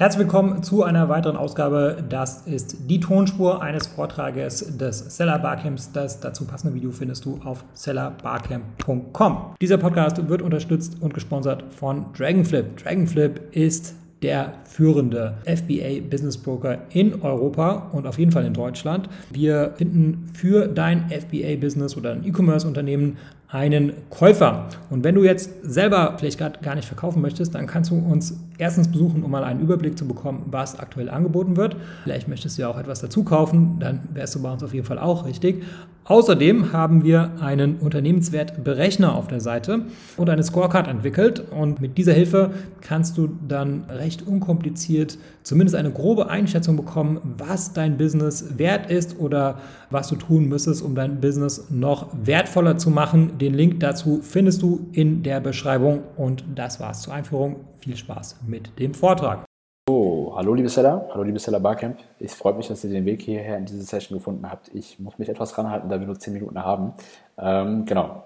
[0.00, 2.04] Herzlich willkommen zu einer weiteren Ausgabe.
[2.08, 5.90] Das ist die Tonspur eines Vortrages des Seller Barcamps.
[5.90, 9.56] Das dazu passende Video findest du auf sellerbarcamp.com.
[9.60, 12.76] Dieser Podcast wird unterstützt und gesponsert von Dragonflip.
[12.76, 19.08] Dragonflip ist der führende FBA Business Broker in Europa und auf jeden Fall in Deutschland.
[19.32, 23.16] Wir finden für dein FBA Business oder ein E-Commerce Unternehmen
[23.50, 24.68] einen Käufer.
[24.90, 28.38] Und wenn du jetzt selber vielleicht gerade gar nicht verkaufen möchtest, dann kannst du uns
[28.58, 31.76] erstens besuchen, um mal einen Überblick zu bekommen, was aktuell angeboten wird.
[32.04, 34.86] Vielleicht möchtest du ja auch etwas dazu kaufen, dann wärst du bei uns auf jeden
[34.86, 35.62] Fall auch richtig.
[36.08, 39.82] Außerdem haben wir einen Unternehmenswertberechner auf der Seite
[40.16, 41.42] und eine Scorecard entwickelt.
[41.50, 47.74] Und mit dieser Hilfe kannst du dann recht unkompliziert zumindest eine grobe Einschätzung bekommen, was
[47.74, 49.58] dein Business wert ist oder
[49.90, 53.32] was du tun müsstest, um dein Business noch wertvoller zu machen.
[53.40, 56.02] Den Link dazu findest du in der Beschreibung.
[56.16, 57.66] Und das war's zur Einführung.
[57.78, 59.44] Viel Spaß mit dem Vortrag.
[59.88, 61.98] So, hallo liebe Seller, hallo liebe Seller Barcamp.
[62.18, 64.74] Ich freue mich, dass ihr den Weg hierher in diese Session gefunden habt.
[64.74, 66.94] Ich muss mich etwas ranhalten, da wir nur 10 Minuten haben.
[67.38, 68.24] Ähm, genau.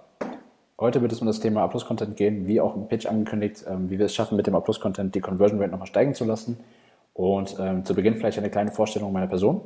[0.81, 3.99] Heute wird es um das Thema A-Plus-Content gehen, wie auch im Pitch angekündigt, ähm, wie
[3.99, 6.57] wir es schaffen, mit dem A-Plus-Content die Conversion Rate nochmal steigen zu lassen.
[7.13, 9.61] Und ähm, zu Beginn vielleicht eine kleine Vorstellung meiner Person.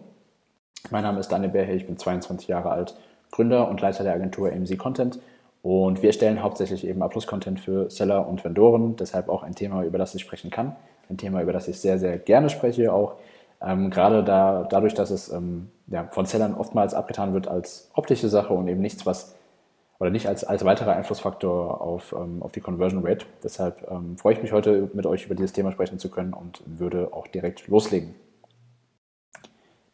[0.90, 2.96] Mein Name ist Daniel Bärhe, ich bin 22 Jahre alt,
[3.30, 5.20] Gründer und Leiter der Agentur AMZ Content.
[5.66, 9.98] Und wir stellen hauptsächlich eben A-Plus-Content für Seller und Vendoren, deshalb auch ein Thema, über
[9.98, 10.76] das ich sprechen kann
[11.08, 13.16] ein Thema, über das ich sehr, sehr gerne spreche, auch
[13.60, 18.28] ähm, gerade da, dadurch, dass es ähm, ja, von Sellern oftmals abgetan wird als optische
[18.28, 19.34] Sache und eben nichts, was
[19.98, 23.24] oder nicht als, als weiterer Einflussfaktor auf, ähm, auf die Conversion Rate.
[23.42, 26.62] Deshalb ähm, freue ich mich heute mit euch über dieses Thema sprechen zu können und
[26.66, 28.14] würde auch direkt loslegen.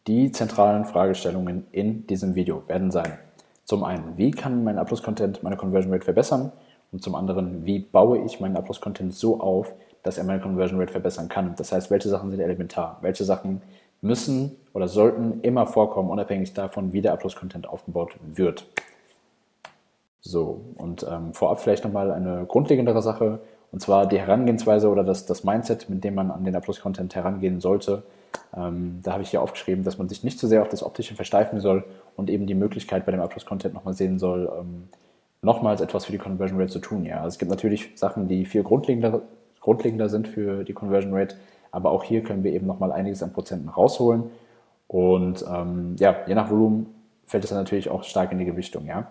[0.08, 3.18] Die zentralen Fragestellungen in diesem Video werden sein,
[3.72, 6.52] zum einen, wie kann mein Upload-Content meine Conversion Rate verbessern?
[6.92, 10.92] Und zum anderen, wie baue ich meinen Upload-Content so auf, dass er meine Conversion Rate
[10.92, 11.54] verbessern kann.
[11.56, 12.98] Das heißt, welche Sachen sind elementar?
[13.00, 13.62] Welche Sachen
[14.02, 18.66] müssen oder sollten immer vorkommen, unabhängig davon, wie der Abschluss-Content aufgebaut wird.
[20.20, 25.24] So, und ähm, vorab vielleicht nochmal eine grundlegendere Sache, und zwar die Herangehensweise oder das,
[25.24, 28.02] das Mindset, mit dem man an den Abschluss-Content herangehen sollte.
[28.56, 31.14] Ähm, da habe ich hier aufgeschrieben, dass man sich nicht zu sehr auf das Optische
[31.14, 31.84] versteifen soll
[32.16, 34.88] und eben die Möglichkeit bei dem Abschluss-Content nochmal sehen soll, ähm,
[35.42, 37.04] nochmals etwas für die Conversion Rate zu tun.
[37.04, 39.22] Ja, also es gibt natürlich Sachen, die viel grundlegender
[39.62, 41.36] grundlegender sind für die Conversion Rate.
[41.70, 44.24] Aber auch hier können wir eben nochmal einiges an Prozenten rausholen.
[44.88, 46.86] Und ähm, ja, je nach Volumen
[47.26, 49.06] fällt es dann natürlich auch stark in die Gewichtung, ja.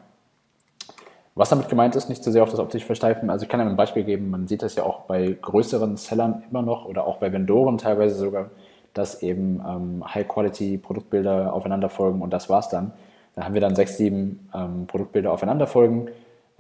[1.34, 3.30] Was damit gemeint ist, nicht zu sehr auf das optische Versteifen.
[3.30, 6.44] Also ich kann einem ein Beispiel geben, man sieht das ja auch bei größeren Sellern
[6.50, 8.52] immer noch oder auch bei Vendoren teilweise sogar,
[8.94, 12.92] dass eben ähm, High-Quality-Produktbilder aufeinander folgen und das war's dann.
[13.36, 16.10] Da haben wir dann sechs, sieben ähm, Produktbilder aufeinander folgen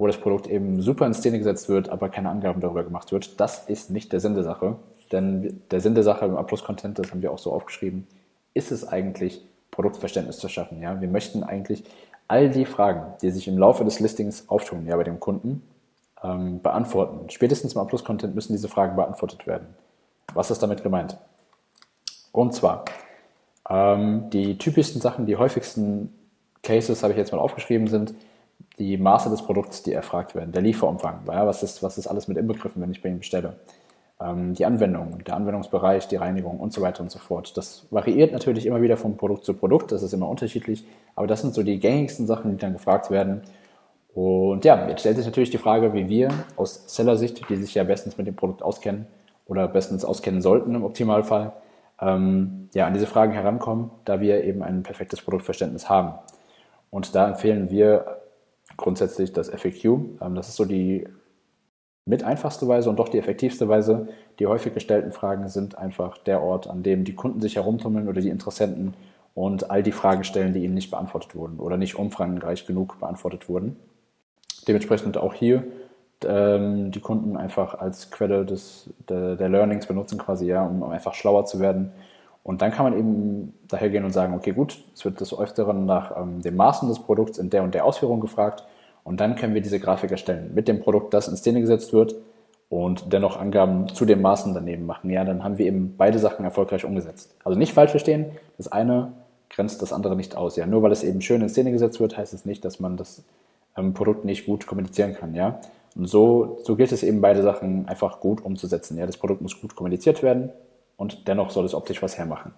[0.02, 3.40] wo das Produkt eben super in Szene gesetzt wird, aber keine Angaben darüber gemacht wird.
[3.40, 4.78] Das ist nicht der Sinn der Sache.
[5.12, 8.08] Denn der Sinn der Sache im A-Plus-Content, das haben wir auch so aufgeschrieben,
[8.56, 10.82] ist es eigentlich, Produktverständnis zu schaffen.
[10.82, 11.00] Ja?
[11.00, 11.84] Wir möchten eigentlich
[12.28, 15.62] all die Fragen, die sich im Laufe des Listings auftun, ja, bei dem Kunden,
[16.24, 17.30] ähm, beantworten.
[17.30, 19.68] Spätestens im A-Plus-Content müssen diese Fragen beantwortet werden.
[20.34, 21.16] Was ist damit gemeint?
[22.32, 22.86] Und zwar,
[23.70, 26.14] ähm, die typischsten Sachen, die häufigsten
[26.64, 28.14] Cases, habe ich jetzt mal aufgeschrieben, sind,
[28.78, 32.28] die Maße des Produkts, die erfragt werden, der Lieferumfang, ja, was, ist, was ist alles
[32.28, 33.56] mit inbegriffen, wenn ich bei Ihnen bestelle,
[34.20, 37.58] ähm, die Anwendung, der Anwendungsbereich, die Reinigung und so weiter und so fort.
[37.58, 41.42] Das variiert natürlich immer wieder von Produkt zu Produkt, das ist immer unterschiedlich, aber das
[41.42, 43.42] sind so die gängigsten Sachen, die dann gefragt werden.
[44.14, 47.84] Und ja, jetzt stellt sich natürlich die Frage, wie wir aus Seller-Sicht, die sich ja
[47.84, 49.08] bestens mit dem Produkt auskennen
[49.48, 51.54] oder bestens auskennen sollten im Optimalfall,
[52.02, 56.14] ähm, ja, an diese Fragen herankommen, da wir eben ein perfektes Produktverständnis haben.
[56.90, 58.22] Und da empfehlen wir
[58.78, 59.86] grundsätzlich das FAQ.
[59.86, 61.08] Ähm, das ist so die
[62.06, 64.10] mit einfachste Weise und doch die effektivste Weise.
[64.40, 68.22] Die häufig gestellten Fragen sind einfach der Ort, an dem die Kunden sich herumtummeln oder
[68.22, 68.96] die Interessenten
[69.34, 73.48] und all die Fragen stellen, die ihnen nicht beantwortet wurden oder nicht umfangreich genug beantwortet
[73.48, 73.78] wurden.
[74.68, 75.64] Dementsprechend auch hier
[76.28, 81.14] ähm, die Kunden einfach als Quelle des, der, der Learnings benutzen quasi, ja, um einfach
[81.14, 81.92] schlauer zu werden.
[82.44, 85.86] Und dann kann man eben daher gehen und sagen, okay, gut, es wird des Öfteren
[85.86, 88.64] nach ähm, den Maßen des Produkts in der und der Ausführung gefragt
[89.04, 92.16] und dann können wir diese Grafik erstellen mit dem Produkt, das in Szene gesetzt wird
[92.70, 95.10] und dennoch Angaben zu den Maßen daneben machen.
[95.10, 97.36] Ja, dann haben wir eben beide Sachen erfolgreich umgesetzt.
[97.44, 99.14] Also nicht falsch verstehen, das eine
[99.50, 100.56] grenzt das andere nicht aus.
[100.56, 102.96] Ja, nur weil es eben schön in Szene gesetzt wird, heißt es nicht, dass man
[102.96, 103.24] das
[103.76, 105.36] ähm, Produkt nicht gut kommunizieren kann.
[105.36, 105.60] Ja,
[105.96, 108.98] und so, so gilt es eben beide Sachen einfach gut umzusetzen.
[108.98, 110.52] Ja, das Produkt muss gut kommuniziert werden
[110.98, 112.54] und dennoch soll es optisch was hermachen.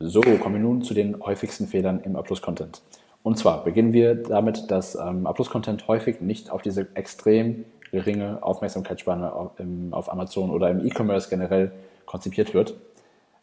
[0.00, 2.82] So, kommen wir nun zu den häufigsten Fehlern im Abschluss-Content.
[3.22, 9.32] Und zwar beginnen wir damit, dass ähm, Abschluss-Content häufig nicht auf diese extrem geringe Aufmerksamkeitsspanne
[9.32, 11.70] auf, im, auf Amazon oder im E-Commerce generell
[12.04, 12.74] konzipiert wird.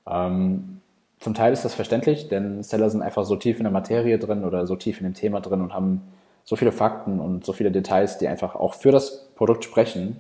[0.06, 0.82] Ähm,
[1.20, 4.44] zum Teil ist das verständlich, denn Seller sind einfach so tief in der Materie drin
[4.44, 6.02] oder so tief in dem Thema drin und haben
[6.50, 10.18] so viele Fakten und so viele Details, die einfach auch für das Produkt sprechen,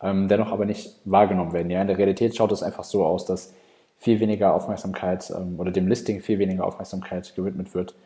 [0.00, 1.72] ähm, dennoch aber nicht wahrgenommen werden.
[1.72, 3.52] Ja, in der Realität schaut es einfach so aus, dass
[3.96, 7.96] viel weniger Aufmerksamkeit ähm, oder dem Listing viel weniger Aufmerksamkeit gewidmet wird.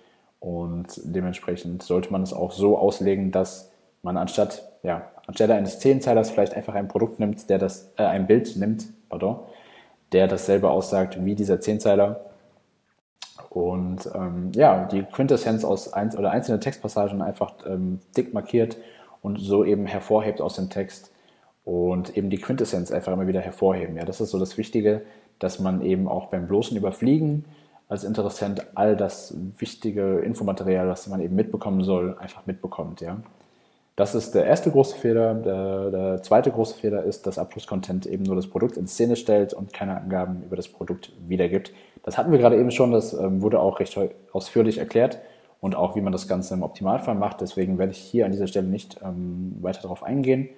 [0.40, 3.70] Und dementsprechend sollte man es auch so auslegen, dass
[4.00, 8.26] man anstatt, ja, anstelle eines Zehnzeilers vielleicht einfach ein Produkt nimmt, der das, äh, ein
[8.26, 9.40] Bild nimmt, pardon,
[10.12, 12.24] der dasselbe aussagt wie dieser Zehnzeiler.
[13.50, 18.76] Und ähm, ja, die Quintessenz aus ein, oder einzelne Textpassagen einfach ähm, dick markiert
[19.22, 21.12] und so eben hervorhebt aus dem Text
[21.64, 23.96] und eben die Quintessenz einfach immer wieder hervorheben.
[23.96, 25.02] Ja, das ist so das Wichtige,
[25.38, 27.44] dass man eben auch beim bloßen Überfliegen
[27.88, 33.00] als Interessent all das wichtige Infomaterial, was man eben mitbekommen soll, einfach mitbekommt.
[33.00, 33.18] Ja.
[33.96, 35.32] Das ist der erste große Fehler.
[35.34, 39.54] Der, der zweite große Fehler ist, dass A-Plus-Content eben nur das Produkt in Szene stellt
[39.54, 41.72] und keine Angaben über das Produkt wiedergibt.
[42.02, 43.98] Das hatten wir gerade eben schon, das ähm, wurde auch recht
[44.32, 45.18] ausführlich erklärt
[45.60, 47.40] und auch, wie man das Ganze im Optimalfall macht.
[47.40, 50.50] Deswegen werde ich hier an dieser Stelle nicht ähm, weiter darauf eingehen.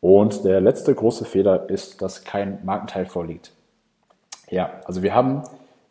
[0.00, 3.52] Und der letzte große Fehler ist, dass kein Markenteil vorliegt.
[4.48, 5.42] Ja, also wir haben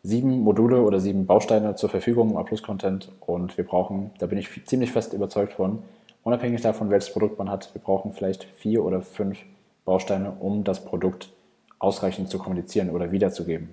[0.02, 4.64] sieben Module oder sieben Bausteine zur Verfügung im A-Plus-Content und wir brauchen, da bin ich
[4.64, 5.82] ziemlich fest überzeugt von,
[6.22, 9.38] unabhängig davon, welches Produkt man hat, wir brauchen vielleicht vier oder fünf
[9.84, 11.32] Bausteine, um das Produkt
[11.78, 13.70] ausreichend zu kommunizieren oder wiederzugeben.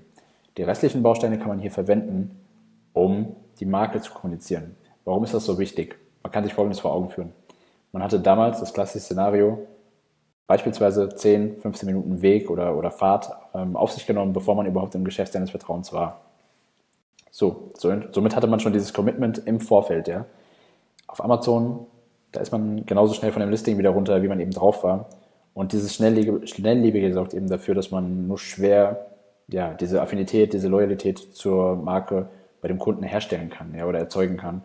[0.58, 2.40] Die restlichen Bausteine kann man hier verwenden,
[2.94, 4.76] um die Marke zu kommunizieren.
[5.06, 5.98] Warum ist das so wichtig?
[6.24, 7.34] Man kann sich Folgendes vor Augen führen.
[7.92, 9.68] Man hatte damals das klassische Szenario,
[10.48, 14.96] beispielsweise 10, 15 Minuten Weg oder, oder Fahrt ähm, auf sich genommen, bevor man überhaupt
[14.96, 16.22] im Geschäft seines Vertrauens war.
[17.32, 20.08] So, so, somit hatte man schon dieses Commitment im Vorfeld.
[20.08, 20.26] Ja.
[21.06, 21.86] Auf Amazon,
[22.38, 25.10] da ist man genauso schnell von dem Listing wieder runter, wie man eben drauf war.
[25.56, 29.07] Und dieses Schnelllebige, Schnelllebige sorgt eben dafür, dass man nur schwer
[29.48, 32.28] ja, diese Affinität, diese Loyalität zur Marke
[32.62, 34.62] bei dem Kunden herstellen kann ja, oder erzeugen kann.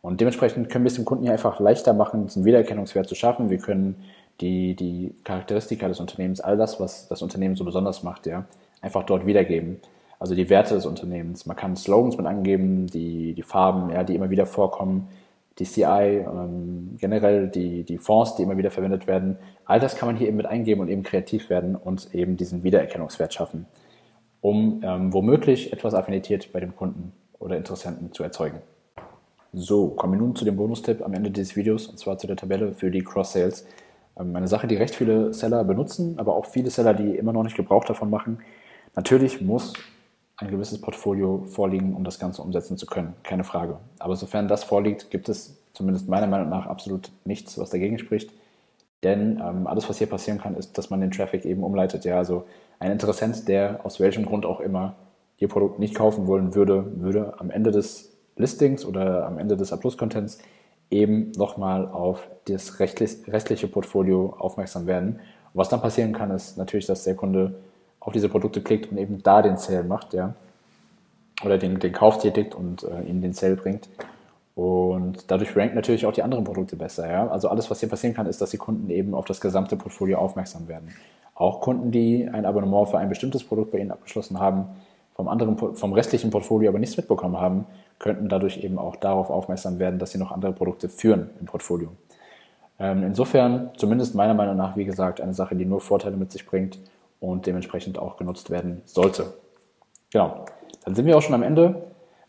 [0.00, 3.50] Und dementsprechend können wir es dem Kunden hier einfach leichter machen, diesen Wiedererkennungswert zu schaffen.
[3.50, 4.02] Wir können
[4.40, 8.46] die, die Charakteristika des Unternehmens, all das, was das Unternehmen so besonders macht, ja,
[8.80, 9.80] einfach dort wiedergeben.
[10.18, 11.46] Also die Werte des Unternehmens.
[11.46, 15.06] Man kann Slogans mit angeben, die, die Farben, ja, die immer wieder vorkommen,
[15.58, 19.36] die CI, ähm, generell die, die Fonds, die immer wieder verwendet werden.
[19.64, 22.62] All das kann man hier eben mit eingeben und eben kreativ werden und eben diesen
[22.64, 23.66] Wiedererkennungswert schaffen,
[24.40, 28.58] um ähm, womöglich etwas Affinität bei dem Kunden oder Interessenten zu erzeugen.
[29.52, 32.36] So, kommen wir nun zu dem Bonustipp am Ende dieses Videos und zwar zu der
[32.36, 33.66] Tabelle für die Cross-Sales.
[34.18, 37.42] Ähm, eine Sache, die recht viele Seller benutzen, aber auch viele Seller, die immer noch
[37.42, 38.38] nicht Gebrauch davon machen.
[38.94, 39.74] Natürlich muss
[40.36, 43.78] ein gewisses Portfolio vorliegen, um das Ganze umsetzen zu können, keine Frage.
[43.98, 48.32] Aber sofern das vorliegt, gibt es zumindest meiner Meinung nach absolut nichts, was dagegen spricht.
[49.02, 52.04] Denn ähm, alles, was hier passieren kann, ist, dass man den Traffic eben umleitet.
[52.04, 52.44] Ja, also
[52.78, 54.94] ein Interessent, der aus welchem Grund auch immer
[55.38, 59.72] Ihr Produkt nicht kaufen wollen würde, würde am Ende des Listings oder am Ende des
[59.72, 60.38] A-Plus-Contents
[60.90, 65.14] eben nochmal auf das restliche Portfolio aufmerksam werden.
[65.16, 65.20] Und
[65.54, 67.54] was dann passieren kann, ist natürlich, dass der Kunde
[68.04, 70.34] auf diese Produkte klickt und eben da den Sale macht, ja.
[71.44, 73.88] Oder den, den Kauf tätigt und äh, ihnen den Sale bringt.
[74.54, 77.28] Und dadurch rankt natürlich auch die anderen Produkte besser, ja.
[77.28, 80.18] Also alles, was hier passieren kann, ist, dass die Kunden eben auf das gesamte Portfolio
[80.18, 80.88] aufmerksam werden.
[81.34, 84.66] Auch Kunden, die ein Abonnement für ein bestimmtes Produkt bei Ihnen abgeschlossen haben,
[85.14, 87.66] vom, anderen, vom restlichen Portfolio aber nichts mitbekommen haben,
[87.98, 91.88] könnten dadurch eben auch darauf aufmerksam werden, dass sie noch andere Produkte führen im Portfolio.
[92.78, 96.46] Ähm, insofern, zumindest meiner Meinung nach, wie gesagt, eine Sache, die nur Vorteile mit sich
[96.46, 96.78] bringt
[97.22, 99.32] und dementsprechend auch genutzt werden sollte.
[100.10, 100.44] Genau,
[100.84, 101.82] dann sind wir auch schon am Ende.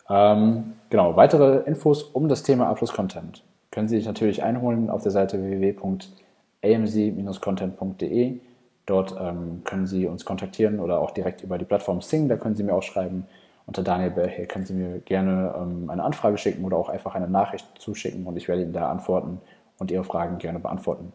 [0.10, 5.02] Ähm, genau, weitere Infos um das Thema Abschluss Content können Sie sich natürlich einholen auf
[5.02, 8.40] der Seite www.amc-content.de.
[8.86, 12.56] Dort ähm, können Sie uns kontaktieren oder auch direkt über die Plattform Sing, da können
[12.56, 13.26] Sie mir auch schreiben.
[13.66, 17.28] Unter Daniel Bell können Sie mir gerne ähm, eine Anfrage schicken oder auch einfach eine
[17.28, 19.42] Nachricht zuschicken und ich werde Ihnen da antworten
[19.80, 21.12] und Ihre Fragen gerne beantworten.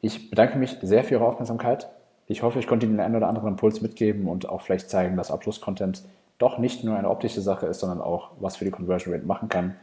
[0.00, 1.88] Ich bedanke mich sehr für Ihre Aufmerksamkeit.
[2.26, 5.30] Ich hoffe, ich konnte Ihnen einen oder anderen Impuls mitgeben und auch vielleicht zeigen, dass
[5.30, 6.02] Abschluss-Content
[6.38, 9.48] doch nicht nur eine optische Sache ist, sondern auch was für die Conversion Rate machen
[9.48, 9.76] kann.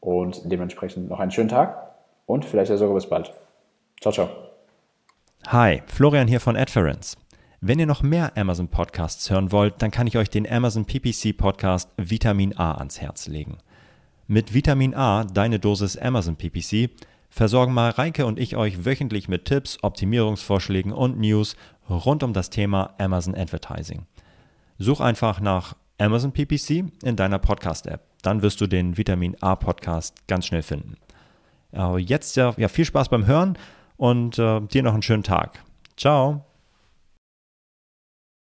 [0.00, 3.32] Und dementsprechend noch einen schönen Tag und vielleicht sogar bis bald.
[4.00, 4.28] Ciao, ciao.
[5.48, 7.16] Hi, Florian hier von Adference.
[7.60, 11.36] Wenn ihr noch mehr Amazon Podcasts hören wollt, dann kann ich euch den Amazon PPC
[11.36, 13.58] Podcast Vitamin A ans Herz legen.
[14.28, 16.90] Mit Vitamin A, deine Dosis Amazon PPC,
[17.28, 21.56] versorgen Mareike und ich euch wöchentlich mit Tipps, Optimierungsvorschlägen und News
[21.88, 24.06] rund um das Thema Amazon Advertising.
[24.78, 28.02] Such einfach nach Amazon PPC in deiner Podcast-App.
[28.22, 30.96] Dann wirst du den Vitamin A Podcast ganz schnell finden.
[31.98, 33.58] Jetzt ja, ja viel Spaß beim Hören
[33.96, 35.62] und äh, dir noch einen schönen Tag.
[35.96, 36.47] Ciao.